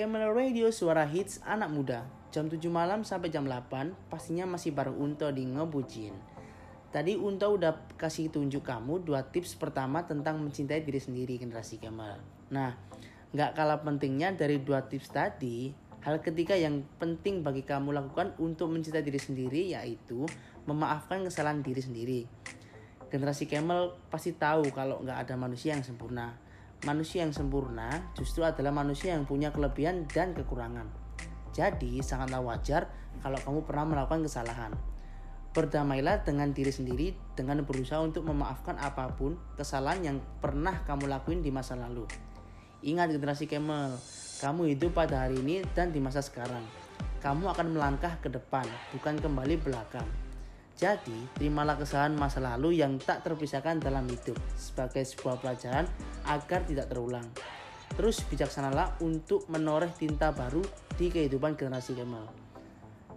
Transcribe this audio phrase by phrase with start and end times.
[0.00, 2.08] Camel Radio suara hits anak muda.
[2.32, 6.16] Jam 7 malam sampai jam 8 pastinya masih bareng Unto di Ngebucin.
[6.88, 12.16] Tadi Unto udah kasih tunjuk kamu dua tips pertama tentang mencintai diri sendiri generasi Camel.
[12.48, 12.80] Nah,
[13.36, 15.68] nggak kalah pentingnya dari dua tips tadi,
[16.00, 20.24] hal ketiga yang penting bagi kamu lakukan untuk mencintai diri sendiri yaitu
[20.64, 22.20] memaafkan kesalahan diri sendiri.
[23.12, 26.48] Generasi Camel pasti tahu kalau nggak ada manusia yang sempurna.
[26.88, 30.88] Manusia yang sempurna justru adalah manusia yang punya kelebihan dan kekurangan.
[31.52, 32.88] Jadi sangatlah wajar
[33.20, 34.72] kalau kamu pernah melakukan kesalahan.
[35.52, 41.44] Berdamailah dengan diri sendiri dengan berusaha untuk memaafkan apa pun kesalahan yang pernah kamu lakuin
[41.44, 42.08] di masa lalu.
[42.80, 43.92] Ingat generasi Camel,
[44.40, 46.64] kamu hidup pada hari ini dan di masa sekarang.
[47.20, 48.64] Kamu akan melangkah ke depan,
[48.96, 50.08] bukan kembali belakang.
[50.80, 55.84] Jadi, terimalah kesalahan masa lalu yang tak terpisahkan dalam hidup sebagai sebuah pelajaran
[56.26, 57.26] agar tidak terulang.
[57.94, 60.62] Terus bijaksanalah untuk menoreh tinta baru
[60.94, 62.30] di kehidupan generasi Kemal.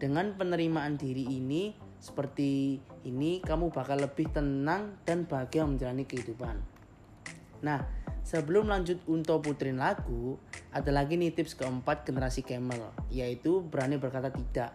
[0.00, 6.56] Dengan penerimaan diri ini, seperti ini kamu bakal lebih tenang dan bahagia menjalani kehidupan.
[7.60, 7.84] Nah,
[8.24, 10.40] sebelum lanjut untuk putrin lagu,
[10.72, 14.72] ada lagi nih tips keempat generasi Camel, yaitu berani berkata tidak.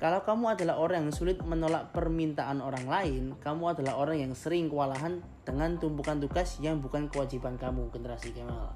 [0.00, 4.72] Kalau kamu adalah orang yang sulit menolak permintaan orang lain, kamu adalah orang yang sering
[4.72, 8.72] kewalahan dengan tumpukan tugas yang bukan kewajiban kamu, generasi Kemal.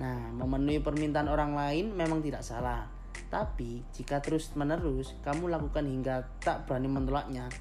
[0.00, 2.88] Nah, memenuhi permintaan orang lain memang tidak salah.
[3.28, 7.52] Tapi, jika terus-menerus kamu lakukan hingga tak berani menolaknya,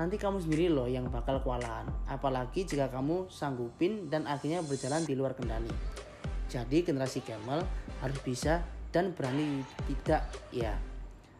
[0.00, 1.84] nanti kamu sendiri loh yang bakal kewalahan.
[2.08, 5.68] Apalagi jika kamu sanggupin dan akhirnya berjalan di luar kendali.
[6.48, 7.60] Jadi, generasi Kemal
[8.00, 10.72] harus bisa dan berani tidak ya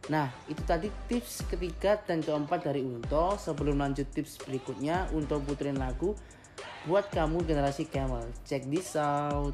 [0.09, 3.37] Nah, itu tadi tips ketiga dan keempat dari Unto.
[3.37, 6.17] Sebelum lanjut tips berikutnya, Unto puterin lagu
[6.89, 8.25] buat kamu generasi Camel.
[8.43, 9.53] Check this out.